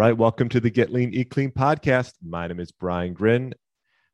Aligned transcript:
Right, 0.00 0.16
welcome 0.16 0.48
to 0.48 0.60
the 0.60 0.70
Get 0.70 0.90
Lean, 0.90 1.12
Eat 1.12 1.28
Clean 1.28 1.50
podcast. 1.50 2.14
My 2.26 2.46
name 2.46 2.58
is 2.58 2.72
Brian 2.72 3.12
Grin. 3.12 3.52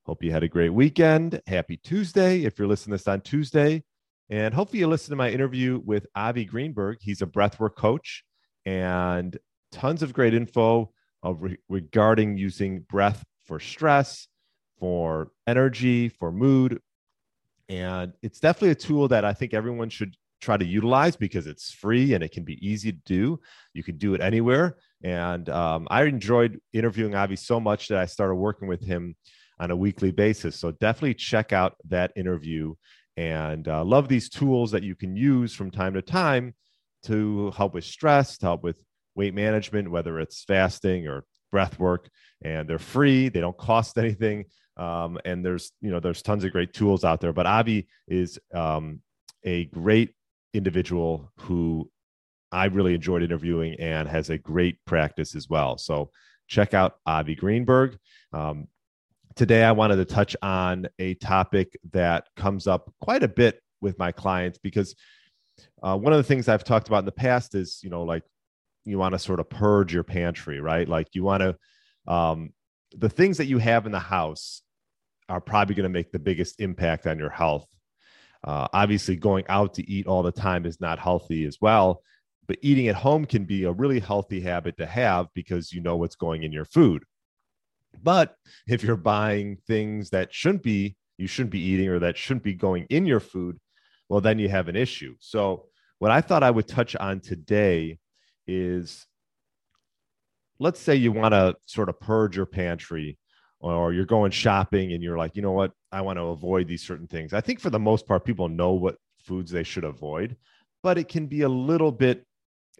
Hope 0.05 0.21
you 0.21 0.33
had 0.33 0.43
a 0.43 0.49
great 0.49 0.71
weekend. 0.71 1.41
Happy 1.47 1.77
Tuesday 1.77 2.43
if 2.43 2.59
you're 2.59 2.67
listening 2.67 2.99
to 2.99 3.05
this 3.05 3.07
on 3.07 3.21
Tuesday. 3.21 3.85
And 4.29 4.53
hopefully 4.53 4.81
you 4.81 4.89
listen 4.89 5.11
to 5.11 5.17
my 5.17 5.31
interview 5.31 5.81
with 5.85 6.05
Avi 6.17 6.45
Greenberg. 6.45 6.99
He's 7.01 7.23
a 7.23 7.27
breathwork 7.27 7.77
coach 7.77 8.25
and 8.65 9.39
tons 9.71 10.03
of 10.03 10.13
great 10.13 10.35
info 10.35 10.91
of 11.23 11.41
re- 11.41 11.59
regarding 11.69 12.37
using 12.37 12.81
breath 12.81 13.25
for 13.45 13.61
stress, 13.61 14.27
for 14.81 15.31
energy, 15.47 16.09
for 16.09 16.33
mood. 16.33 16.81
And 17.69 18.13
it's 18.23 18.41
definitely 18.41 18.71
a 18.71 18.75
tool 18.75 19.07
that 19.07 19.25
I 19.25 19.35
think 19.35 19.55
everyone 19.55 19.91
should 19.91 20.17
try 20.41 20.57
to 20.57 20.67
utilize 20.67 21.15
because 21.15 21.47
it's 21.47 21.71
free 21.71 22.15
and 22.15 22.25
it 22.25 22.33
can 22.33 22.43
be 22.43 22.59
easy 22.61 22.91
to 22.91 22.99
do. 23.07 23.39
You 23.73 23.85
can 23.85 23.99
do 23.99 24.15
it 24.15 24.21
anywhere. 24.21 24.79
And 25.03 25.49
um, 25.49 25.87
I 25.91 26.05
enjoyed 26.05 26.61
interviewing 26.73 27.15
Avi 27.15 27.37
so 27.37 27.61
much 27.61 27.89
that 27.89 27.99
I 27.99 28.07
started 28.07 28.35
working 28.35 28.69
with 28.69 28.83
him 28.83 29.15
on 29.59 29.71
a 29.71 29.77
weekly 29.77 30.11
basis. 30.11 30.57
So 30.57 30.73
definitely 30.73 31.15
check 31.15 31.53
out 31.53 31.77
that 31.89 32.13
interview 32.17 32.75
and 33.17 33.67
uh, 33.69 33.85
love 33.85 34.09
these 34.09 34.29
tools 34.29 34.71
that 34.73 34.83
you 34.83 34.95
can 34.95 35.17
use 35.17 35.55
from 35.55 35.71
time 35.71 35.95
to 35.95 36.03
time 36.03 36.55
to 37.05 37.51
help 37.53 37.75
with 37.75 37.85
stress, 37.85 38.37
to 38.39 38.47
help 38.47 38.63
with 38.63 38.83
weight 39.15 39.35
management, 39.35 39.91
whether 39.91 40.19
it's 40.21 40.45
fasting 40.45 41.07
or 41.07 41.25
breath 41.51 41.79
work. 41.79 42.09
And 42.43 42.69
they're 42.69 42.79
free, 42.79 43.29
they 43.29 43.41
don't 43.41 43.57
cost 43.57 43.97
anything. 43.99 44.47
Um, 44.77 45.19
and 45.25 45.45
there's 45.45 45.73
you 45.81 45.91
know 45.91 46.01
there's 46.01 46.21
tons 46.21 46.45
of 46.45 46.53
great 46.53 46.75
tools 46.75 47.03
out 47.03 47.23
there 47.23 47.33
but 47.33 47.47
avi 47.47 47.89
is 48.09 48.39
um, 48.55 49.01
a 49.43 49.65
great 49.67 50.11
individual 50.53 51.33
who 51.39 51.91
I 52.53 52.67
really 52.67 52.95
enjoyed 52.95 53.23
interviewing 53.23 53.77
and 53.81 54.09
has 54.09 54.31
a 54.31 54.39
great 54.39 54.85
practice 54.85 55.35
as 55.35 55.49
well. 55.49 55.79
So 55.79 56.11
check 56.49 56.75
out 56.75 56.97
Avi 57.07 57.35
Greenberg. 57.35 57.99
Um, 58.33 58.69
today, 59.35 59.65
I 59.65 59.73
wanted 59.73 59.97
to 59.97 60.05
touch 60.05 60.37
on 60.43 60.87
a 60.99 61.15
topic 61.15 61.79
that 61.93 62.27
comes 62.37 62.67
up 62.67 62.93
quite 63.01 63.23
a 63.23 63.29
bit 63.29 63.61
with 63.81 63.99
my 63.99 64.13
clients 64.13 64.59
because 64.59 64.95
uh, 65.83 65.97
one 65.97 66.13
of 66.13 66.19
the 66.19 66.23
things 66.23 66.49
I've 66.49 66.65
talked 66.65 66.89
about 66.89 67.01
in 67.01 67.05
the 67.05 67.13
past 67.13 67.55
is, 67.55 67.81
you 67.83 67.91
know, 67.91 68.03
like 68.03 68.23
you 68.85 68.99
want 68.99 69.15
to 69.15 69.19
sort 69.19 69.41
of 69.41 69.51
purge 69.51 69.93
your 69.93 70.05
pantry, 70.05 70.61
right? 70.61 70.89
Like 70.89 71.09
you 71.15 71.25
want 71.25 71.43
to, 71.43 72.13
um, 72.13 72.53
the 72.97 73.09
things 73.09 73.39
that 73.39 73.47
you 73.47 73.59
have 73.59 73.87
in 73.87 73.93
the 73.93 73.99
house 73.99 74.63
are 75.29 75.41
probably 75.41 75.75
going 75.75 75.85
to 75.85 75.91
make 75.91 76.13
the 76.13 76.19
biggest 76.19 76.61
impact 76.61 77.07
on 77.07 77.19
your 77.19 77.31
health. 77.31 77.67
Uh, 78.45 78.69
obviously, 78.73 79.17
going 79.17 79.45
out 79.49 79.75
to 79.75 79.91
eat 79.91 80.07
all 80.07 80.23
the 80.23 80.33
time 80.33 80.67
is 80.67 80.81
not 80.81 80.99
healthy 80.99 81.45
as 81.45 81.59
well, 81.61 82.03
but 82.47 82.59
eating 82.63 82.89
at 82.89 82.95
home 82.95 83.25
can 83.25 83.45
be 83.45 83.65
a 83.65 83.73
really 83.73 84.01
healthy 84.01 84.41
habit 84.41 84.77
to 84.79 84.87
have 84.87 85.27
because 85.35 85.73
you 85.73 85.81
know 85.81 85.97
what's 85.97 86.17
going 86.17 86.43
in 86.43 86.53
your 86.53 86.65
food. 86.65 87.05
But 88.03 88.35
if 88.67 88.83
you're 88.83 88.97
buying 88.97 89.59
things 89.67 90.11
that 90.11 90.33
shouldn't 90.33 90.63
be, 90.63 90.97
you 91.19 91.27
shouldn't 91.27 91.53
be 91.53 91.61
eating 91.61 91.89
or 91.89 91.99
that 92.01 92.17
shouldn't 92.17 92.45
be 92.45 92.55
going 92.55 92.87
in 92.91 93.07
your 93.07 93.21
food, 93.21 93.59
well, 94.09 94.21
then 94.21 94.39
you 94.39 94.49
have 94.49 94.69
an 94.69 94.77
issue. 94.77 95.15
So, 95.19 95.67
what 95.99 96.11
I 96.11 96.21
thought 96.21 96.43
I 96.43 96.51
would 96.51 96.69
touch 96.69 96.95
on 96.95 97.21
today 97.21 97.99
is 98.47 99.07
let's 100.59 100.81
say 100.81 100.95
you 100.95 101.13
want 101.13 101.33
to 101.33 101.57
sort 101.67 101.89
of 101.89 101.99
purge 102.01 102.37
your 102.37 102.47
pantry 102.47 103.19
or 103.61 103.93
you're 103.93 104.05
going 104.05 104.31
shopping 104.31 104.93
and 104.93 105.03
you're 105.03 105.19
like, 105.19 105.37
you 105.37 105.43
know 105.43 105.53
what, 105.53 105.73
I 105.91 106.03
want 106.03 106.19
to 106.19 106.25
avoid 106.25 106.69
these 106.69 106.83
certain 106.83 107.07
things. 107.07 107.33
I 107.33 107.41
think 107.41 107.61
for 107.61 107.71
the 107.71 107.79
most 107.79 108.07
part, 108.07 108.25
people 108.25 108.49
know 108.49 108.73
what 108.73 108.97
foods 109.25 109.51
they 109.51 109.63
should 109.63 109.85
avoid, 109.85 110.37
but 110.83 110.99
it 110.99 111.09
can 111.09 111.27
be 111.27 111.43
a 111.43 111.49
little 111.49 111.93
bit 111.93 112.27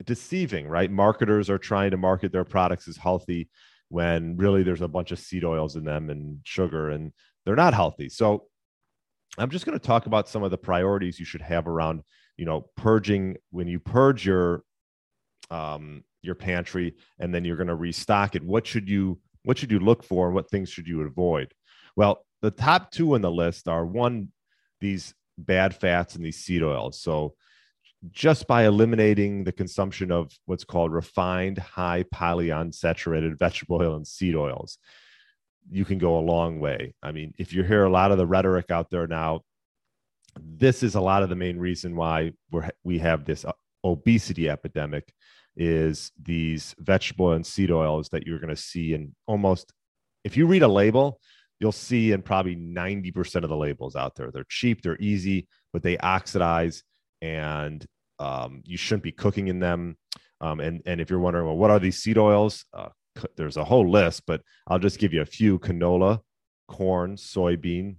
deceiving, 0.05 0.69
right? 0.69 0.91
Marketers 0.91 1.49
are 1.49 1.59
trying 1.59 1.91
to 1.91 1.97
market 1.97 2.33
their 2.33 2.45
products 2.45 2.89
as 2.89 2.97
healthy 2.97 3.49
when 3.89 4.37
really 4.37 4.63
there's 4.63 4.83
a 4.83 4.89
bunch 4.89 5.13
of 5.13 5.19
seed 5.19 5.45
oils 5.45 5.77
in 5.77 5.85
them 5.85 6.11
and 6.11 6.41
sugar 6.45 6.91
and 6.91 7.13
they're 7.45 7.57
not 7.57 7.75
healthy. 7.75 8.09
So 8.09 8.47
I'm 9.39 9.51
just 9.51 9.65
going 9.65 9.79
to 9.79 9.87
talk 9.87 10.07
about 10.07 10.29
some 10.29 10.43
of 10.43 10.51
the 10.51 10.59
priorities 10.59 11.19
you 11.19 11.25
should 11.25 11.43
have 11.43 11.69
around, 11.69 12.03
you 12.37 12.45
know, 12.45 12.67
purging 12.77 13.37
when 13.51 13.69
you 13.69 13.79
purge 13.79 14.27
your 14.27 14.63
um 15.51 16.03
your 16.23 16.35
pantry 16.35 16.97
and 17.21 17.33
then 17.33 17.45
you're 17.45 17.57
going 17.57 17.69
to 17.69 17.75
restock 17.75 18.35
it. 18.35 18.43
What 18.43 18.67
should 18.67 18.89
you 18.89 19.21
what 19.45 19.57
should 19.57 19.71
you 19.71 19.79
look 19.79 20.03
for 20.03 20.27
and 20.27 20.35
what 20.35 20.51
things 20.51 20.69
should 20.69 20.89
you 20.89 21.03
avoid? 21.03 21.55
Well, 21.95 22.25
the 22.43 22.51
top 22.51 22.91
two 22.91 23.15
on 23.15 23.23
the 23.23 23.31
list 23.31 23.69
are 23.69 23.87
one, 23.87 24.33
these 24.81 25.15
bad 25.39 25.75
fats 25.75 26.17
and 26.17 26.25
these 26.25 26.39
seed 26.39 26.63
oils. 26.63 27.01
So 27.01 27.35
just 28.11 28.47
by 28.47 28.67
eliminating 28.67 29.45
the 29.45 29.53
consumption 29.53 30.11
of 30.11 30.33
what's 30.47 30.65
called 30.65 30.93
refined 30.93 31.59
high 31.59 32.05
polyunsaturated 32.15 33.39
vegetable 33.39 33.77
oil 33.77 33.97
and 33.97 34.07
seed 34.07 34.35
oils, 34.35 34.79
you 35.71 35.85
can 35.85 35.99
go 35.99 36.19
a 36.19 36.21
long 36.21 36.61
way. 36.61 36.95
I 37.03 37.13
mean, 37.13 37.35
if 37.39 37.53
you 37.53 37.63
hear 37.63 37.85
a 37.85 37.91
lot 37.91 38.13
of 38.13 38.19
the 38.19 38.27
rhetoric 38.27 38.71
out 38.71 38.91
there 38.91 39.07
now, 39.07 39.41
this 40.39 40.83
is 40.83 40.95
a 40.95 41.01
lot 41.01 41.23
of 41.23 41.29
the 41.29 41.37
main 41.37 41.59
reason 41.59 41.97
why 41.97 42.33
we're, 42.51 42.71
we 42.85 42.99
have 42.99 43.25
this 43.25 43.45
uh, 43.45 43.53
obesity 43.85 44.49
epidemic 44.49 45.13
is 45.57 46.13
these 46.23 46.75
vegetable 46.79 47.33
and 47.33 47.47
seed 47.47 47.71
oils 47.71 48.11
that 48.11 48.27
you're 48.27 48.39
going 48.39 48.55
to 48.55 48.61
see 48.61 48.93
in 48.93 49.15
almost 49.27 49.73
if 50.25 50.37
you 50.37 50.47
read 50.47 50.63
a 50.63 50.69
label 50.69 51.19
you'll 51.61 51.73
see 51.73 52.13
in 52.13 52.21
probably 52.21 52.55
90% 52.55 53.43
of 53.43 53.49
the 53.49 53.57
labels 53.57 53.97
out 53.97 54.15
there 54.17 54.31
they're 54.31 54.45
cheap 54.49 54.83
they're 54.83 55.01
easy 55.01 55.49
but 55.73 55.83
they 55.83 55.97
oxidize 55.99 56.83
and 57.23 57.87
um, 58.19 58.63
you 58.65 58.77
shouldn't 58.77 59.03
be 59.03 59.13
cooking 59.13 59.49
in 59.49 59.59
them 59.59 59.97
um, 60.41 60.61
and 60.61 60.83
and 60.87 61.01
if 61.01 61.11
you're 61.11 61.19
wondering 61.19 61.47
well 61.47 61.57
what 61.57 61.71
are 61.71 61.79
these 61.79 61.99
seed 61.99 62.19
oils 62.19 62.65
uh, 62.75 62.89
there's 63.37 63.57
a 63.57 63.65
whole 63.65 63.89
list 63.91 64.23
but 64.27 64.43
i'll 64.69 64.79
just 64.79 64.99
give 64.99 65.13
you 65.13 65.23
a 65.23 65.27
few 65.27 65.59
canola 65.59 66.21
corn 66.69 67.17
soybean 67.17 67.97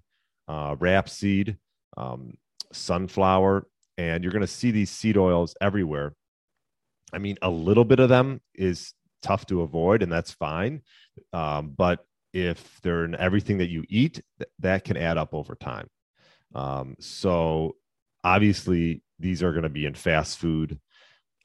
uh, 0.47 0.75
rapeseed 0.75 1.57
um, 1.97 2.33
sunflower 2.71 3.65
and 3.97 4.23
you're 4.23 4.33
going 4.33 4.41
to 4.41 4.47
see 4.47 4.71
these 4.71 4.91
seed 4.91 5.17
oils 5.17 5.55
everywhere 5.61 6.13
I 7.13 7.19
mean, 7.19 7.37
a 7.41 7.49
little 7.49 7.85
bit 7.85 7.99
of 7.99 8.09
them 8.09 8.41
is 8.53 8.93
tough 9.21 9.45
to 9.47 9.61
avoid, 9.61 10.03
and 10.03 10.11
that's 10.11 10.31
fine. 10.31 10.81
Um, 11.33 11.73
but 11.75 12.05
if 12.33 12.79
they're 12.81 13.05
in 13.05 13.15
everything 13.15 13.59
that 13.59 13.69
you 13.69 13.83
eat, 13.89 14.21
th- 14.39 14.49
that 14.59 14.83
can 14.83 14.97
add 14.97 15.17
up 15.17 15.33
over 15.33 15.55
time. 15.55 15.87
Um, 16.53 16.95
so 16.99 17.75
obviously, 18.23 19.01
these 19.19 19.43
are 19.43 19.51
going 19.51 19.63
to 19.63 19.69
be 19.69 19.85
in 19.85 19.93
fast 19.93 20.37
food 20.37 20.79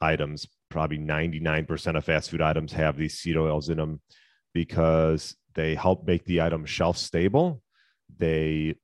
items. 0.01 0.47
Probably 0.69 0.97
99% 0.97 1.97
of 1.97 2.05
fast 2.05 2.29
food 2.29 2.41
items 2.41 2.73
have 2.73 2.97
these 2.97 3.19
seed 3.19 3.37
oils 3.37 3.69
in 3.69 3.77
them 3.77 4.01
because 4.53 5.35
they 5.55 5.75
help 5.75 6.05
make 6.05 6.25
the 6.25 6.41
item 6.41 6.65
shelf 6.65 6.97
stable. 6.97 7.61
They 8.17 8.75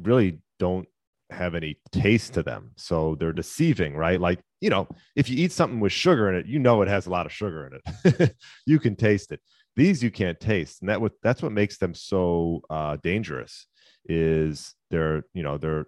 really 0.00 0.40
don't 0.58 0.88
have 1.30 1.54
any 1.54 1.78
taste 1.92 2.34
to 2.34 2.42
them. 2.42 2.72
So 2.76 3.16
they're 3.18 3.32
deceiving, 3.32 3.94
right? 3.94 4.20
Like, 4.20 4.40
you 4.60 4.70
know, 4.70 4.88
if 5.16 5.28
you 5.28 5.42
eat 5.42 5.52
something 5.52 5.80
with 5.80 5.92
sugar 5.92 6.28
in 6.28 6.34
it, 6.34 6.46
you 6.46 6.58
know 6.58 6.82
it 6.82 6.88
has 6.88 7.06
a 7.06 7.10
lot 7.10 7.26
of 7.26 7.32
sugar 7.32 7.66
in 7.68 8.12
it. 8.12 8.34
you 8.66 8.78
can 8.78 8.96
taste 8.96 9.32
it. 9.32 9.40
These 9.76 10.02
you 10.02 10.10
can't 10.10 10.38
taste. 10.38 10.82
And 10.82 10.88
that 10.88 11.00
what 11.00 11.12
that's 11.22 11.42
what 11.42 11.52
makes 11.52 11.78
them 11.78 11.94
so 11.94 12.62
uh 12.68 12.96
dangerous 13.02 13.66
is 14.06 14.74
they're, 14.90 15.24
you 15.32 15.42
know, 15.42 15.58
they're 15.58 15.86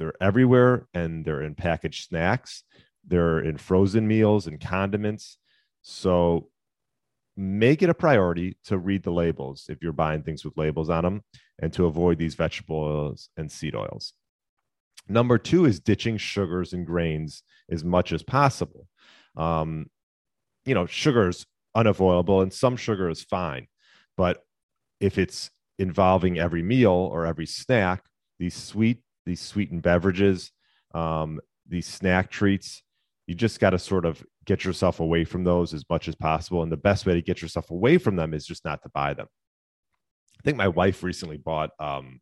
they're 0.00 0.14
everywhere 0.20 0.88
and 0.94 1.24
they're 1.24 1.42
in 1.42 1.54
packaged 1.54 2.08
snacks, 2.08 2.64
they're 3.06 3.38
in 3.38 3.58
frozen 3.58 4.08
meals 4.08 4.46
and 4.46 4.58
condiments. 4.58 5.36
So 5.82 6.48
make 7.36 7.82
it 7.82 7.90
a 7.90 7.94
priority 7.94 8.56
to 8.64 8.78
read 8.78 9.02
the 9.02 9.12
labels 9.12 9.66
if 9.68 9.82
you're 9.82 9.92
buying 9.92 10.22
things 10.22 10.44
with 10.44 10.56
labels 10.56 10.88
on 10.88 11.04
them 11.04 11.22
and 11.60 11.72
to 11.74 11.84
avoid 11.84 12.18
these 12.18 12.34
vegetable 12.34 12.76
oils 12.76 13.28
and 13.36 13.52
seed 13.52 13.74
oils. 13.74 14.14
Number 15.06 15.36
two 15.36 15.66
is 15.66 15.80
ditching 15.80 16.16
sugars 16.16 16.72
and 16.72 16.86
grains 16.86 17.42
as 17.70 17.84
much 17.84 18.12
as 18.12 18.22
possible. 18.22 18.86
Um, 19.36 19.86
you 20.64 20.74
know, 20.74 20.86
sugar 20.86 21.28
is 21.28 21.44
unavoidable 21.74 22.40
and 22.40 22.52
some 22.52 22.76
sugar 22.76 23.10
is 23.10 23.22
fine. 23.22 23.66
But 24.16 24.42
if 24.98 25.18
it's 25.18 25.50
involving 25.78 26.38
every 26.38 26.62
meal 26.62 26.90
or 26.90 27.26
every 27.26 27.46
snack, 27.46 28.04
these 28.38 28.54
sweet, 28.54 29.02
these 29.30 29.40
sweetened 29.40 29.82
beverages, 29.82 30.50
um, 30.92 31.38
these 31.68 31.86
snack 31.86 32.30
treats, 32.30 32.82
you 33.28 33.34
just 33.36 33.60
got 33.60 33.70
to 33.70 33.78
sort 33.78 34.04
of 34.04 34.24
get 34.44 34.64
yourself 34.64 34.98
away 34.98 35.24
from 35.24 35.44
those 35.44 35.72
as 35.72 35.84
much 35.88 36.08
as 36.08 36.16
possible. 36.16 36.64
And 36.64 36.72
the 36.72 36.76
best 36.76 37.06
way 37.06 37.14
to 37.14 37.22
get 37.22 37.40
yourself 37.40 37.70
away 37.70 37.96
from 37.96 38.16
them 38.16 38.34
is 38.34 38.44
just 38.44 38.64
not 38.64 38.82
to 38.82 38.88
buy 38.88 39.14
them. 39.14 39.28
I 40.40 40.42
think 40.42 40.56
my 40.56 40.66
wife 40.66 41.04
recently 41.04 41.36
bought, 41.36 41.70
um, 41.78 42.20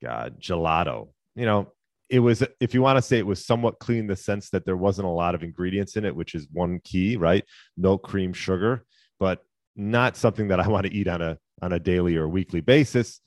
God, 0.00 0.40
gelato. 0.40 1.08
You 1.34 1.46
know, 1.46 1.72
it 2.08 2.20
was, 2.20 2.44
if 2.60 2.72
you 2.72 2.82
want 2.82 2.98
to 2.98 3.02
say 3.02 3.18
it 3.18 3.26
was 3.26 3.44
somewhat 3.44 3.80
clean, 3.80 4.06
the 4.06 4.14
sense 4.14 4.50
that 4.50 4.64
there 4.64 4.76
wasn't 4.76 5.08
a 5.08 5.10
lot 5.10 5.34
of 5.34 5.42
ingredients 5.42 5.96
in 5.96 6.04
it, 6.04 6.14
which 6.14 6.36
is 6.36 6.46
one 6.52 6.78
key, 6.84 7.16
right? 7.16 7.44
Milk, 7.76 8.04
cream, 8.04 8.32
sugar, 8.32 8.84
but 9.18 9.40
not 9.74 10.16
something 10.16 10.48
that 10.48 10.60
I 10.60 10.68
want 10.68 10.86
to 10.86 10.94
eat 10.94 11.08
on 11.08 11.20
a 11.20 11.36
on 11.60 11.72
a 11.72 11.80
daily 11.80 12.16
or 12.16 12.28
weekly 12.28 12.60
basis. 12.60 13.20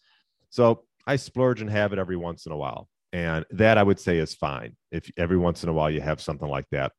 So 0.50 0.87
I 1.08 1.16
splurge 1.16 1.62
and 1.62 1.70
have 1.70 1.94
it 1.94 2.00
every 2.00 2.18
once 2.18 2.46
in 2.46 2.52
a 2.52 2.58
while. 2.58 2.90
And 3.14 3.46
that 3.52 3.78
I 3.78 3.84
would 3.84 4.00
say 4.00 4.18
is 4.18 4.36
fine. 4.36 4.76
If 4.92 5.10
every 5.18 5.38
once 5.38 5.64
in 5.64 5.70
a 5.70 5.74
while 5.74 5.90
you 5.90 6.02
have 6.02 6.22
something 6.22 6.48
like 6.48 6.70
that, 6.72 6.92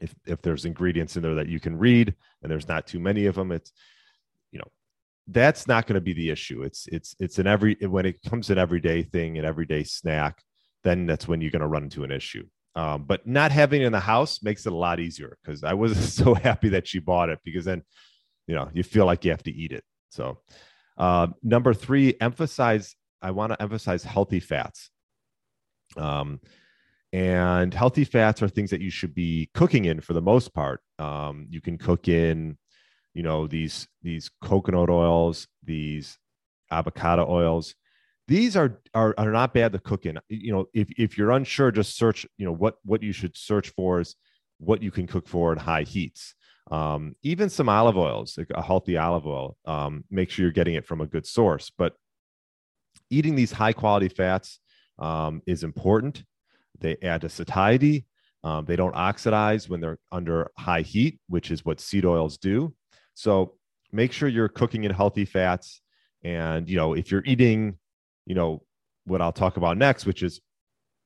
if 0.00 0.14
if 0.26 0.40
there's 0.42 0.64
ingredients 0.64 1.16
in 1.16 1.22
there 1.22 1.34
that 1.34 1.48
you 1.48 1.58
can 1.58 1.76
read 1.76 2.14
and 2.42 2.50
there's 2.50 2.68
not 2.68 2.86
too 2.86 3.00
many 3.00 3.26
of 3.26 3.34
them, 3.34 3.50
it's 3.50 3.72
you 4.52 4.58
know 4.58 4.70
that's 5.26 5.66
not 5.66 5.86
going 5.86 5.94
to 5.94 6.00
be 6.00 6.12
the 6.12 6.30
issue. 6.30 6.62
It's 6.62 6.86
it's 6.88 7.16
it's 7.18 7.38
an 7.38 7.46
every 7.46 7.76
when 7.80 8.06
it 8.06 8.22
comes 8.22 8.46
to 8.46 8.52
an 8.52 8.58
everyday 8.58 9.02
thing, 9.02 9.36
an 9.38 9.44
everyday 9.44 9.82
snack, 9.82 10.42
then 10.84 11.06
that's 11.06 11.26
when 11.26 11.40
you're 11.40 11.50
going 11.50 11.60
to 11.60 11.66
run 11.66 11.84
into 11.84 12.04
an 12.04 12.12
issue. 12.12 12.46
Um, 12.76 13.04
but 13.04 13.26
not 13.26 13.52
having 13.52 13.82
it 13.82 13.86
in 13.86 13.92
the 13.92 14.00
house 14.00 14.42
makes 14.42 14.66
it 14.66 14.72
a 14.72 14.76
lot 14.76 15.00
easier 15.00 15.38
because 15.42 15.64
I 15.64 15.72
was 15.74 16.14
so 16.14 16.34
happy 16.34 16.68
that 16.70 16.86
she 16.86 17.00
bought 17.00 17.30
it 17.30 17.40
because 17.44 17.64
then 17.64 17.82
you 18.46 18.54
know 18.54 18.70
you 18.72 18.84
feel 18.84 19.06
like 19.06 19.24
you 19.24 19.32
have 19.32 19.42
to 19.44 19.52
eat 19.52 19.72
it. 19.72 19.82
So 20.10 20.38
uh, 20.96 21.28
number 21.42 21.74
three, 21.74 22.14
emphasize. 22.20 22.94
I 23.22 23.30
want 23.30 23.52
to 23.52 23.62
emphasize 23.62 24.04
healthy 24.04 24.40
fats. 24.40 24.90
Um, 25.96 26.40
and 27.12 27.72
healthy 27.72 28.04
fats 28.04 28.42
are 28.42 28.48
things 28.48 28.70
that 28.70 28.80
you 28.80 28.90
should 28.90 29.14
be 29.14 29.48
cooking 29.54 29.84
in 29.86 30.00
for 30.00 30.12
the 30.12 30.20
most 30.20 30.52
part. 30.52 30.80
Um, 30.98 31.46
you 31.48 31.60
can 31.60 31.78
cook 31.78 32.08
in, 32.08 32.58
you 33.14 33.22
know, 33.22 33.46
these 33.46 33.88
these 34.02 34.30
coconut 34.42 34.90
oils, 34.90 35.48
these 35.64 36.18
avocado 36.70 37.26
oils. 37.28 37.74
These 38.28 38.56
are 38.56 38.80
are 38.92 39.14
are 39.16 39.30
not 39.30 39.54
bad 39.54 39.72
to 39.72 39.78
cook 39.78 40.04
in. 40.04 40.18
You 40.28 40.52
know, 40.52 40.66
if 40.74 40.88
if 40.98 41.16
you're 41.16 41.30
unsure, 41.30 41.70
just 41.70 41.96
search. 41.96 42.26
You 42.36 42.46
know 42.46 42.52
what 42.52 42.76
what 42.84 43.02
you 43.02 43.12
should 43.12 43.36
search 43.36 43.70
for 43.70 44.00
is 44.00 44.16
what 44.58 44.82
you 44.82 44.90
can 44.90 45.06
cook 45.06 45.28
for 45.28 45.52
at 45.52 45.58
high 45.58 45.82
heats. 45.82 46.34
Um, 46.70 47.14
even 47.22 47.48
some 47.48 47.68
olive 47.68 47.96
oils, 47.96 48.36
like 48.36 48.50
a 48.52 48.62
healthy 48.62 48.96
olive 48.96 49.26
oil. 49.26 49.56
Um, 49.64 50.04
make 50.10 50.30
sure 50.30 50.42
you're 50.42 50.52
getting 50.52 50.74
it 50.74 50.84
from 50.84 51.00
a 51.00 51.06
good 51.06 51.26
source. 51.26 51.70
But 51.78 51.94
eating 53.10 53.34
these 53.34 53.52
high 53.52 53.72
quality 53.72 54.08
fats 54.08 54.60
um, 54.98 55.42
is 55.46 55.64
important. 55.64 56.24
They 56.80 56.96
add 57.02 57.22
to 57.22 57.28
satiety. 57.28 58.06
Um, 58.44 58.64
they 58.64 58.76
don't 58.76 58.94
oxidize 58.94 59.68
when 59.68 59.80
they're 59.80 59.98
under 60.12 60.50
high 60.56 60.82
heat, 60.82 61.18
which 61.28 61.50
is 61.50 61.64
what 61.64 61.80
seed 61.80 62.04
oils 62.04 62.38
do. 62.38 62.74
So 63.14 63.54
make 63.92 64.12
sure 64.12 64.28
you're 64.28 64.48
cooking 64.48 64.84
in 64.84 64.92
healthy 64.92 65.24
fats. 65.24 65.80
And, 66.22 66.68
you 66.68 66.76
know, 66.76 66.94
if 66.94 67.10
you're 67.10 67.24
eating, 67.24 67.78
you 68.24 68.34
know, 68.34 68.62
what 69.04 69.20
I'll 69.20 69.32
talk 69.32 69.56
about 69.56 69.78
next, 69.78 70.06
which 70.06 70.22
is 70.22 70.40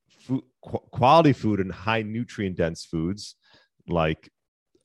food, 0.09 0.43
quality 0.61 1.33
food 1.33 1.59
and 1.59 1.71
high 1.71 2.01
nutrient 2.01 2.57
dense 2.57 2.85
foods 2.85 3.35
like, 3.87 4.29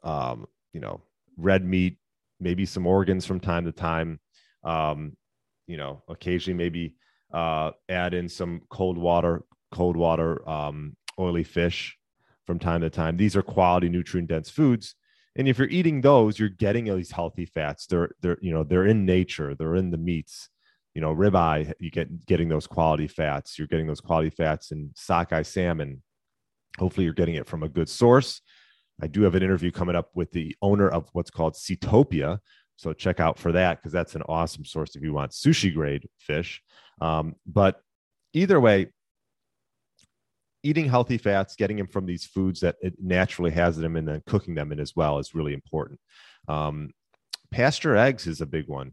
um, 0.04 0.46
you 0.72 0.80
know, 0.80 1.00
red 1.36 1.64
meat, 1.64 1.98
maybe 2.40 2.64
some 2.64 2.86
organs 2.86 3.26
from 3.26 3.40
time 3.40 3.64
to 3.64 3.72
time, 3.72 4.20
um, 4.64 5.16
you 5.66 5.76
know, 5.76 6.02
occasionally 6.08 6.56
maybe 6.56 6.94
uh, 7.32 7.72
add 7.88 8.14
in 8.14 8.28
some 8.28 8.62
cold 8.70 8.98
water, 8.98 9.44
cold 9.72 9.96
water, 9.96 10.48
um, 10.48 10.96
oily 11.18 11.44
fish 11.44 11.96
from 12.46 12.58
time 12.58 12.80
to 12.82 12.90
time. 12.90 13.16
These 13.16 13.36
are 13.36 13.42
quality 13.42 13.88
nutrient 13.88 14.28
dense 14.28 14.50
foods. 14.50 14.94
And 15.36 15.46
if 15.48 15.58
you're 15.58 15.68
eating 15.68 16.00
those, 16.00 16.38
you're 16.38 16.48
getting 16.48 16.84
these 16.84 17.10
healthy 17.10 17.44
fats. 17.44 17.86
They're 17.86 18.10
they're 18.22 18.38
you 18.40 18.52
know 18.52 18.64
they're 18.64 18.86
in 18.86 19.04
nature. 19.04 19.54
They're 19.54 19.76
in 19.76 19.90
the 19.90 19.98
meats. 19.98 20.48
You 20.94 21.02
know, 21.02 21.14
ribeye, 21.14 21.74
you 21.78 21.90
get 21.90 22.24
getting 22.24 22.48
those 22.48 22.66
quality 22.66 23.06
fats. 23.06 23.58
You're 23.58 23.68
getting 23.68 23.86
those 23.86 24.00
quality 24.00 24.30
fats 24.30 24.70
in 24.70 24.92
sockeye 24.94 25.42
salmon. 25.42 26.02
Hopefully, 26.78 27.04
you're 27.04 27.12
getting 27.12 27.34
it 27.34 27.46
from 27.46 27.62
a 27.62 27.68
good 27.68 27.88
source. 27.88 28.40
I 29.02 29.08
do 29.08 29.22
have 29.22 29.34
an 29.34 29.42
interview 29.42 29.70
coming 29.70 29.94
up 29.94 30.08
with 30.14 30.32
the 30.32 30.56
owner 30.62 30.88
of 30.88 31.10
what's 31.12 31.30
called 31.30 31.54
Seatopia. 31.54 32.38
So 32.76 32.92
check 32.92 33.20
out 33.20 33.38
for 33.38 33.52
that 33.52 33.78
because 33.78 33.92
that's 33.92 34.14
an 34.14 34.22
awesome 34.28 34.64
source 34.64 34.96
if 34.96 35.02
you 35.02 35.12
want 35.12 35.32
sushi 35.32 35.72
grade 35.74 36.08
fish. 36.18 36.62
Um, 37.00 37.34
but 37.46 37.80
either 38.32 38.60
way, 38.60 38.88
eating 40.62 40.88
healthy 40.88 41.18
fats, 41.18 41.56
getting 41.56 41.76
them 41.76 41.86
from 41.86 42.06
these 42.06 42.24
foods 42.24 42.60
that 42.60 42.76
it 42.80 42.94
naturally 43.00 43.52
has 43.52 43.76
them, 43.76 43.96
and 43.96 44.06
then 44.06 44.22
cooking 44.26 44.54
them 44.54 44.72
in 44.72 44.80
as 44.80 44.94
well 44.96 45.18
is 45.18 45.34
really 45.34 45.54
important. 45.54 46.00
Um, 46.48 46.90
pasture 47.50 47.96
eggs 47.96 48.26
is 48.26 48.40
a 48.40 48.46
big 48.46 48.68
one. 48.68 48.92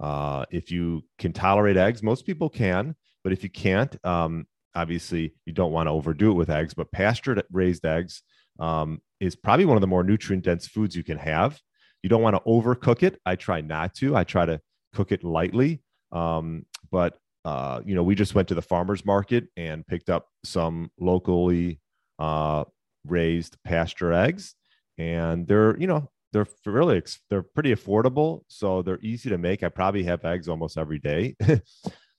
Uh, 0.00 0.44
if 0.50 0.70
you 0.70 1.02
can 1.18 1.32
tolerate 1.32 1.76
eggs, 1.76 2.02
most 2.02 2.26
people 2.26 2.48
can, 2.48 2.94
but 3.22 3.32
if 3.32 3.42
you 3.42 3.50
can't, 3.50 3.96
um, 4.04 4.46
obviously 4.74 5.34
you 5.46 5.52
don't 5.52 5.72
want 5.72 5.86
to 5.86 5.92
overdo 5.92 6.30
it 6.30 6.34
with 6.34 6.50
eggs. 6.50 6.74
But 6.74 6.92
pasture 6.92 7.42
raised 7.50 7.86
eggs 7.86 8.22
um, 8.58 9.00
is 9.20 9.36
probably 9.36 9.64
one 9.64 9.76
of 9.76 9.80
the 9.80 9.86
more 9.86 10.04
nutrient 10.04 10.44
dense 10.44 10.66
foods 10.66 10.96
you 10.96 11.04
can 11.04 11.18
have. 11.18 11.58
You 12.04 12.10
don't 12.10 12.20
want 12.20 12.36
to 12.36 12.42
overcook 12.42 13.02
it. 13.02 13.18
I 13.24 13.34
try 13.34 13.62
not 13.62 13.94
to. 13.94 14.14
I 14.14 14.24
try 14.24 14.44
to 14.44 14.60
cook 14.92 15.10
it 15.10 15.24
lightly. 15.24 15.80
Um, 16.12 16.66
but 16.92 17.16
uh, 17.46 17.80
you 17.86 17.94
know, 17.94 18.02
we 18.02 18.14
just 18.14 18.34
went 18.34 18.48
to 18.48 18.54
the 18.54 18.60
farmers 18.60 19.06
market 19.06 19.48
and 19.56 19.86
picked 19.86 20.10
up 20.10 20.28
some 20.44 20.90
locally 21.00 21.80
uh, 22.18 22.64
raised 23.06 23.56
pasture 23.64 24.12
eggs, 24.12 24.54
and 24.98 25.48
they're 25.48 25.78
you 25.78 25.86
know 25.86 26.10
they're 26.34 26.46
really 26.66 27.02
they're 27.30 27.42
pretty 27.42 27.74
affordable, 27.74 28.42
so 28.48 28.82
they're 28.82 29.00
easy 29.00 29.30
to 29.30 29.38
make. 29.38 29.62
I 29.62 29.70
probably 29.70 30.04
have 30.04 30.26
eggs 30.26 30.46
almost 30.46 30.76
every 30.76 30.98
day, 30.98 31.34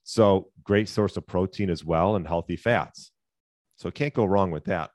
so 0.02 0.48
great 0.64 0.88
source 0.88 1.16
of 1.16 1.28
protein 1.28 1.70
as 1.70 1.84
well 1.84 2.16
and 2.16 2.26
healthy 2.26 2.56
fats. 2.56 3.12
So 3.76 3.92
can't 3.92 4.14
go 4.14 4.24
wrong 4.24 4.50
with 4.50 4.64
that. 4.64 4.90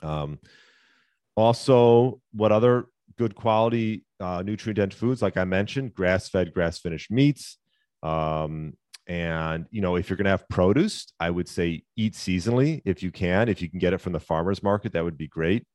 Um, 0.00 0.38
also, 1.34 2.20
what 2.32 2.52
other 2.52 2.86
good 3.20 3.34
quality 3.34 4.02
uh, 4.18 4.42
nutrient 4.42 4.76
dense 4.76 4.94
foods, 4.94 5.20
like 5.20 5.36
I 5.36 5.44
mentioned, 5.44 5.92
grass 5.92 6.30
fed, 6.30 6.54
grass 6.54 6.78
finished 6.78 7.10
meats. 7.10 7.58
Um, 8.02 8.72
and, 9.06 9.66
you 9.70 9.82
know, 9.82 9.96
if 9.96 10.08
you're 10.08 10.16
going 10.16 10.24
to 10.24 10.30
have 10.30 10.48
produce, 10.48 11.12
I 11.20 11.28
would 11.28 11.46
say 11.46 11.82
eat 11.98 12.14
seasonally 12.14 12.80
if 12.86 13.02
you 13.02 13.10
can. 13.10 13.50
If 13.50 13.60
you 13.60 13.68
can 13.68 13.78
get 13.78 13.92
it 13.92 14.00
from 14.00 14.14
the 14.14 14.20
farmer's 14.20 14.62
market, 14.62 14.94
that 14.94 15.04
would 15.04 15.18
be 15.18 15.28
great. 15.28 15.66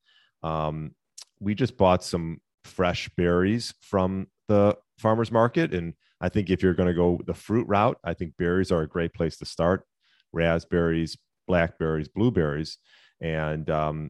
Um, 0.42 0.96
we 1.40 1.54
just 1.54 1.78
bought 1.78 2.04
some 2.04 2.40
fresh 2.64 3.10
berries 3.16 3.72
from 3.80 4.26
the 4.48 4.76
farmer's 4.98 5.32
market. 5.32 5.72
And 5.72 5.94
I 6.20 6.30
think 6.30 6.50
if 6.50 6.64
you're 6.64 6.74
going 6.74 6.88
to 6.88 6.96
go 6.96 7.22
the 7.28 7.36
fruit 7.36 7.68
route, 7.68 8.00
I 8.04 8.16
think 8.16 8.38
berries 8.40 8.72
are 8.72 8.82
a 8.82 8.88
great 8.88 9.14
place 9.14 9.38
to 9.38 9.46
start 9.46 9.86
raspberries, 10.34 11.16
blackberries, 11.48 12.08
blueberries. 12.08 12.80
And 13.22 13.70
um, 13.70 14.10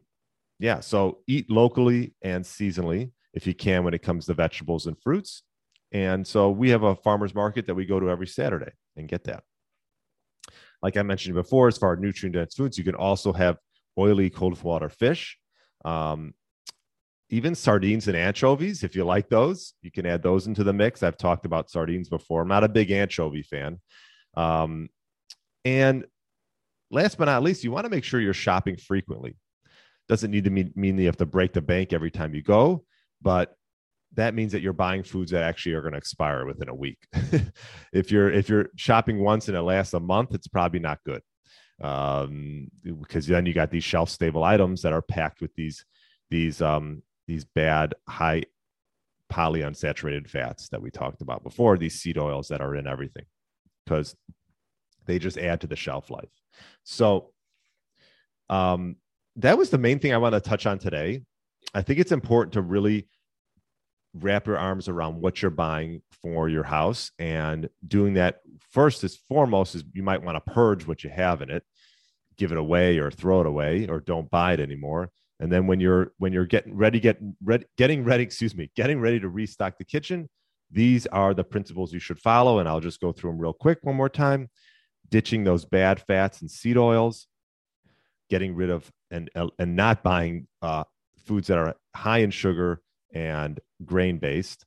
yeah, 0.58 0.80
so 0.80 1.18
eat 1.26 1.50
locally 1.50 2.14
and 2.22 2.42
seasonally 2.42 3.10
if 3.36 3.46
you 3.46 3.54
can 3.54 3.84
when 3.84 3.94
it 3.94 4.02
comes 4.02 4.26
to 4.26 4.34
vegetables 4.34 4.86
and 4.86 4.98
fruits. 4.98 5.42
And 5.92 6.26
so 6.26 6.50
we 6.50 6.70
have 6.70 6.82
a 6.82 6.96
farmer's 6.96 7.34
market 7.34 7.66
that 7.66 7.74
we 7.74 7.86
go 7.86 8.00
to 8.00 8.10
every 8.10 8.26
Saturday 8.26 8.72
and 8.96 9.06
get 9.06 9.24
that. 9.24 9.44
Like 10.82 10.96
I 10.96 11.02
mentioned 11.02 11.36
before, 11.36 11.68
as 11.68 11.78
far 11.78 11.92
as 11.92 12.00
nutrient 12.00 12.34
dense 12.34 12.54
foods, 12.54 12.78
you 12.78 12.84
can 12.84 12.94
also 12.94 13.32
have 13.32 13.58
oily 13.98 14.30
cold 14.30 14.60
water 14.62 14.88
fish. 14.88 15.38
Um, 15.84 16.34
even 17.28 17.54
sardines 17.54 18.08
and 18.08 18.16
anchovies, 18.16 18.84
if 18.84 18.94
you 18.94 19.04
like 19.04 19.28
those, 19.28 19.74
you 19.82 19.90
can 19.90 20.06
add 20.06 20.22
those 20.22 20.46
into 20.46 20.64
the 20.64 20.72
mix. 20.72 21.02
I've 21.02 21.18
talked 21.18 21.44
about 21.44 21.70
sardines 21.70 22.08
before. 22.08 22.42
I'm 22.42 22.48
not 22.48 22.64
a 22.64 22.68
big 22.68 22.90
anchovy 22.90 23.42
fan. 23.42 23.80
Um, 24.36 24.88
and 25.64 26.04
last 26.90 27.18
but 27.18 27.24
not 27.24 27.42
least, 27.42 27.64
you 27.64 27.72
want 27.72 27.84
to 27.84 27.90
make 27.90 28.04
sure 28.04 28.20
you're 28.20 28.32
shopping 28.32 28.76
frequently. 28.76 29.36
Doesn't 30.08 30.30
need 30.30 30.44
to 30.44 30.50
mean, 30.50 30.72
mean 30.76 30.98
you 30.98 31.06
have 31.06 31.16
to 31.16 31.26
break 31.26 31.52
the 31.52 31.60
bank 31.60 31.92
every 31.92 32.12
time 32.12 32.34
you 32.34 32.42
go, 32.42 32.84
but 33.22 33.54
that 34.14 34.34
means 34.34 34.52
that 34.52 34.62
you're 34.62 34.72
buying 34.72 35.02
foods 35.02 35.30
that 35.32 35.42
actually 35.42 35.74
are 35.74 35.82
going 35.82 35.92
to 35.92 35.98
expire 35.98 36.46
within 36.46 36.68
a 36.68 36.74
week. 36.74 36.98
if 37.92 38.10
you're 38.10 38.30
if 38.30 38.48
you're 38.48 38.68
shopping 38.76 39.22
once 39.22 39.48
and 39.48 39.56
it 39.56 39.62
lasts 39.62 39.94
a 39.94 40.00
month, 40.00 40.34
it's 40.34 40.48
probably 40.48 40.80
not 40.80 41.04
good 41.04 41.22
um, 41.82 42.68
because 42.82 43.26
then 43.26 43.46
you 43.46 43.52
got 43.52 43.70
these 43.70 43.84
shelf 43.84 44.08
stable 44.08 44.44
items 44.44 44.82
that 44.82 44.92
are 44.92 45.02
packed 45.02 45.40
with 45.40 45.54
these 45.54 45.84
these 46.30 46.62
um, 46.62 47.02
these 47.26 47.44
bad 47.44 47.94
high 48.08 48.44
polyunsaturated 49.30 50.28
fats 50.28 50.68
that 50.68 50.80
we 50.80 50.90
talked 50.90 51.20
about 51.20 51.42
before. 51.42 51.76
These 51.76 52.00
seed 52.00 52.18
oils 52.18 52.48
that 52.48 52.60
are 52.60 52.74
in 52.76 52.86
everything 52.86 53.24
because 53.84 54.16
they 55.06 55.18
just 55.18 55.38
add 55.38 55.60
to 55.60 55.66
the 55.66 55.76
shelf 55.76 56.10
life. 56.10 56.30
So 56.84 57.32
um, 58.48 58.96
that 59.36 59.58
was 59.58 59.70
the 59.70 59.78
main 59.78 59.98
thing 59.98 60.14
I 60.14 60.18
want 60.18 60.34
to 60.34 60.40
touch 60.40 60.66
on 60.66 60.78
today. 60.78 61.22
I 61.74 61.82
think 61.82 61.98
it's 61.98 62.12
important 62.12 62.54
to 62.54 62.62
really 62.62 63.08
wrap 64.14 64.46
your 64.46 64.58
arms 64.58 64.88
around 64.88 65.20
what 65.20 65.42
you're 65.42 65.50
buying 65.50 66.00
for 66.22 66.48
your 66.48 66.64
house 66.64 67.10
and 67.18 67.68
doing 67.86 68.14
that 68.14 68.40
first 68.70 69.04
is 69.04 69.16
foremost 69.28 69.74
is 69.74 69.84
you 69.92 70.02
might 70.02 70.22
want 70.22 70.36
to 70.36 70.52
purge 70.52 70.86
what 70.86 71.04
you 71.04 71.10
have 71.10 71.42
in 71.42 71.50
it 71.50 71.62
give 72.38 72.50
it 72.50 72.56
away 72.56 72.96
or 72.96 73.10
throw 73.10 73.40
it 73.42 73.46
away 73.46 73.86
or 73.88 74.00
don't 74.00 74.30
buy 74.30 74.54
it 74.54 74.60
anymore 74.60 75.10
And 75.38 75.52
then 75.52 75.66
when 75.66 75.80
you're 75.80 76.12
when 76.18 76.32
you're 76.32 76.46
getting 76.46 76.76
ready, 76.76 76.98
get 77.00 77.18
ready, 77.44 77.66
getting 77.76 78.04
ready, 78.04 78.22
excuse 78.22 78.54
me, 78.54 78.70
getting 78.74 79.00
ready 79.00 79.20
to 79.20 79.28
restock 79.28 79.76
the 79.78 79.84
kitchen, 79.84 80.28
these 80.70 81.06
are 81.08 81.34
the 81.34 81.44
principles 81.44 81.92
you 81.92 81.98
should 81.98 82.18
follow. 82.18 82.58
And 82.58 82.68
I'll 82.68 82.80
just 82.80 83.00
go 83.00 83.12
through 83.12 83.32
them 83.32 83.38
real 83.38 83.52
quick 83.52 83.78
one 83.82 83.96
more 83.96 84.08
time. 84.08 84.48
Ditching 85.08 85.44
those 85.44 85.64
bad 85.64 86.00
fats 86.00 86.40
and 86.40 86.50
seed 86.50 86.76
oils, 86.76 87.28
getting 88.30 88.54
rid 88.54 88.70
of 88.70 88.90
and 89.10 89.30
and 89.58 89.76
not 89.76 90.02
buying 90.02 90.48
uh, 90.62 90.84
foods 91.26 91.48
that 91.48 91.58
are 91.58 91.74
high 91.94 92.18
in 92.18 92.30
sugar 92.30 92.80
and 93.12 93.60
grain 93.84 94.18
based 94.18 94.64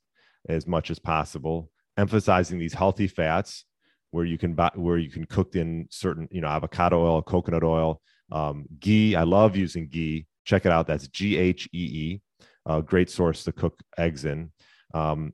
as 0.48 0.66
much 0.66 0.90
as 0.90 0.98
possible. 0.98 1.70
Emphasizing 1.96 2.58
these 2.58 2.74
healthy 2.74 3.06
fats 3.06 3.64
where 4.10 4.24
you 4.24 4.38
can 4.38 4.54
buy 4.54 4.70
where 4.74 4.98
you 4.98 5.10
can 5.10 5.24
cook 5.24 5.54
in 5.54 5.86
certain 5.90 6.28
you 6.30 6.40
know 6.40 6.48
avocado 6.48 7.00
oil, 7.00 7.22
coconut 7.22 7.64
oil, 7.64 8.00
um, 8.32 8.66
ghee. 8.78 9.14
I 9.16 9.24
love 9.24 9.56
using 9.56 9.88
ghee. 9.88 10.26
Check 10.44 10.66
it 10.66 10.72
out. 10.72 10.86
That's 10.86 11.08
G 11.08 11.36
H 11.36 11.68
E 11.72 11.78
E. 11.78 12.20
A 12.66 12.82
great 12.82 13.10
source 13.10 13.44
to 13.44 13.52
cook 13.52 13.78
eggs 13.98 14.24
in. 14.24 14.52
Um, 14.94 15.32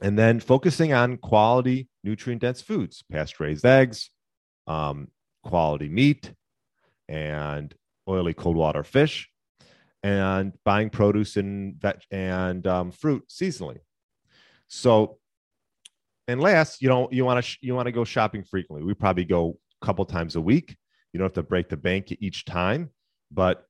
and 0.00 0.18
then 0.18 0.40
focusing 0.40 0.92
on 0.92 1.16
quality 1.16 1.88
nutrient 2.02 2.40
dense 2.42 2.60
foods, 2.60 3.04
pasture 3.10 3.44
raised 3.44 3.64
eggs, 3.64 4.10
um, 4.66 5.08
quality 5.44 5.88
meat, 5.88 6.32
and 7.08 7.74
oily 8.08 8.34
cold 8.34 8.56
water 8.56 8.82
fish, 8.82 9.28
and 10.02 10.52
buying 10.64 10.90
produce 10.90 11.36
and 11.36 11.76
vet 11.80 12.02
and 12.10 12.66
um, 12.66 12.90
fruit 12.90 13.24
seasonally. 13.28 13.78
So, 14.68 15.18
and 16.28 16.40
last, 16.40 16.82
you 16.82 16.88
know, 16.88 17.08
you 17.10 17.24
want 17.24 17.38
to 17.38 17.42
sh- 17.42 17.58
you 17.60 17.74
want 17.74 17.86
to 17.86 17.92
go 17.92 18.04
shopping 18.04 18.44
frequently. 18.44 18.86
We 18.86 18.94
probably 18.94 19.24
go 19.24 19.58
a 19.80 19.86
couple 19.86 20.04
times 20.04 20.36
a 20.36 20.40
week. 20.40 20.76
You 21.12 21.18
don't 21.18 21.26
have 21.26 21.34
to 21.34 21.42
break 21.42 21.68
the 21.68 21.76
bank 21.76 22.16
each 22.20 22.44
time, 22.44 22.90
but 23.30 23.66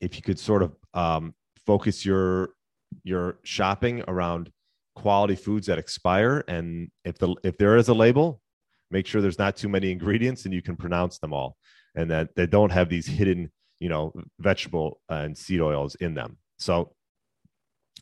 if 0.00 0.16
you 0.16 0.22
could 0.22 0.38
sort 0.38 0.62
of 0.62 0.74
um, 0.94 1.34
focus 1.66 2.04
your 2.04 2.50
your 3.04 3.38
shopping 3.44 4.02
around 4.08 4.50
quality 4.96 5.36
foods 5.36 5.66
that 5.68 5.78
expire 5.78 6.44
and 6.48 6.90
if 7.04 7.16
the 7.18 7.34
if 7.44 7.56
there 7.56 7.76
is 7.76 7.88
a 7.88 7.94
label 7.94 8.40
make 8.90 9.06
sure 9.06 9.22
there's 9.22 9.38
not 9.38 9.56
too 9.56 9.68
many 9.68 9.92
ingredients 9.92 10.44
and 10.44 10.52
you 10.52 10.60
can 10.60 10.76
pronounce 10.76 11.18
them 11.18 11.32
all 11.32 11.56
and 11.94 12.10
that 12.10 12.34
they 12.34 12.46
don't 12.46 12.70
have 12.70 12.88
these 12.88 13.06
hidden 13.06 13.50
you 13.80 13.88
know 13.88 14.12
vegetable 14.38 15.00
and 15.08 15.36
seed 15.36 15.60
oils 15.60 15.94
in 15.96 16.14
them 16.14 16.36
so 16.58 16.92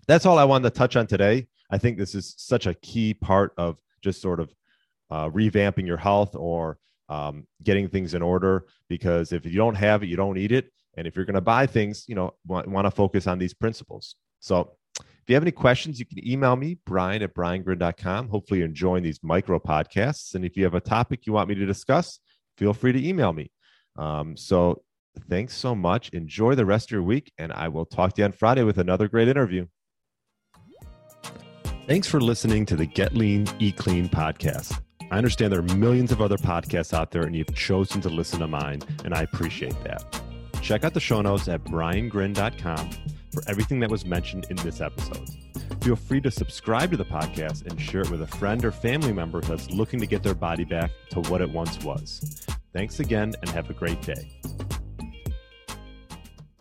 that's 0.06 0.26
all 0.26 0.38
i 0.38 0.44
wanted 0.44 0.64
to 0.64 0.78
touch 0.78 0.97
on 0.97 1.06
today 1.06 1.47
i 1.70 1.78
think 1.78 1.97
this 1.97 2.14
is 2.14 2.35
such 2.37 2.66
a 2.66 2.75
key 2.75 3.14
part 3.14 3.52
of 3.56 3.78
just 4.02 4.20
sort 4.20 4.40
of 4.40 4.52
uh, 5.11 5.28
revamping 5.30 5.87
your 5.87 5.97
health 5.97 6.37
or 6.37 6.78
um, 7.08 7.47
getting 7.62 7.88
things 7.88 8.12
in 8.12 8.20
order 8.20 8.66
because 8.90 9.32
if 9.32 9.47
you 9.47 9.56
don't 9.56 9.75
have 9.75 10.02
it 10.02 10.06
you 10.06 10.16
don't 10.16 10.37
eat 10.37 10.52
it 10.52 10.70
and 10.97 11.06
if 11.06 11.16
you're 11.16 11.25
going 11.25 11.35
to 11.35 11.40
buy 11.40 11.66
things 11.66 12.04
you 12.06 12.14
know 12.14 12.35
want, 12.47 12.68
want 12.68 12.85
to 12.85 12.90
focus 12.90 13.26
on 13.26 13.38
these 13.38 13.54
principles 13.54 14.16
so 14.40 14.76
if 15.28 15.32
you 15.32 15.35
have 15.35 15.44
any 15.44 15.52
questions, 15.52 15.99
you 15.99 16.06
can 16.06 16.26
email 16.26 16.56
me, 16.56 16.78
brian 16.87 17.20
at 17.20 17.35
briangrin.com. 17.35 18.30
Hopefully, 18.30 18.61
you're 18.61 18.66
enjoying 18.66 19.02
these 19.02 19.20
micro 19.23 19.58
podcasts. 19.58 20.35
And 20.35 20.42
if 20.42 20.56
you 20.56 20.64
have 20.64 20.73
a 20.73 20.80
topic 20.80 21.26
you 21.26 21.35
want 21.35 21.50
me 21.50 21.54
to 21.56 21.66
discuss, 21.66 22.20
feel 22.56 22.73
free 22.73 22.92
to 22.92 23.06
email 23.06 23.35
me. 23.35 23.52
Um, 23.97 24.38
so, 24.38 24.82
thanks 25.29 25.57
so 25.57 25.75
much. 25.75 26.11
Enjoy 26.11 26.55
the 26.55 26.67
rest 26.67 26.88
of 26.88 26.93
your 26.93 27.03
week, 27.03 27.33
and 27.38 27.53
I 27.53 27.69
will 27.69 27.87
talk 27.87 28.15
to 28.15 28.23
you 28.23 28.25
on 28.27 28.33
Friday 28.33 28.62
with 28.62 28.79
another 28.79 29.09
great 29.09 29.29
interview. 29.29 29.67
Thanks 31.87 32.07
for 32.07 32.21
listening 32.21 32.67
to 32.67 32.77
the 32.77 32.87
Get 32.87 33.15
Lean, 33.15 33.47
Eat 33.59 33.77
Clean 33.77 34.09
podcast. 34.09 34.81
I 35.11 35.17
understand 35.17 35.53
there 35.53 35.61
are 35.61 35.77
millions 35.77 36.12
of 36.12 36.21
other 36.21 36.37
podcasts 36.37 36.93
out 36.93 37.11
there, 37.11 37.23
and 37.23 37.35
you've 37.35 37.55
chosen 37.55 38.00
to 38.03 38.11
listen 38.11 38.41
to 38.41 38.47
mine, 38.47 38.83
and 39.05 39.15
I 39.15 39.23
appreciate 39.23 39.83
that. 39.85 40.05
Check 40.61 40.85
out 40.85 40.93
the 40.93 41.00
show 41.00 41.23
notes 41.23 41.49
at 41.49 41.65
briangrin.com 41.65 42.91
for 43.33 43.43
everything 43.49 43.81
that 43.81 43.91
was 43.91 44.05
mentioned 44.05 44.47
in 44.50 44.57
this 44.57 44.81
episode. 44.81 45.29
Feel 45.83 45.97
free 45.97 46.21
to 46.21 46.31
subscribe 46.31 46.91
to 46.91 46.97
the 46.97 47.05
podcast 47.05 47.67
and 47.67 47.81
share 47.81 48.03
it 48.03 48.11
with 48.11 48.23
a 48.23 48.27
friend 48.27 48.65
or 48.65 48.73
family 48.73 49.12
member 49.12 49.41
that's 49.41 49.71
looking 49.71 50.00
to 50.00 50.07
get 50.07 50.23
their 50.23 50.35
body 50.35 50.65
back 50.65 50.91
to 51.11 51.21
what 51.23 51.41
it 51.41 51.50
once 51.50 51.83
was. 51.83 52.47
Thanks 52.73 53.00
again 53.00 53.35
and 53.41 53.50
have 53.50 53.71
a 53.71 53.75
great 53.75 54.03
day. 54.03 54.31